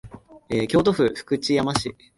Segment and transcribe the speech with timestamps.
[0.67, 1.95] 京都府福知山市